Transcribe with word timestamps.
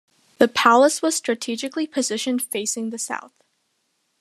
The 0.39 0.47
palace 0.47 1.03
was 1.03 1.13
strategically 1.13 1.85
positioned 1.85 2.41
facing 2.41 2.89
the 2.89 2.97
south. 2.97 3.33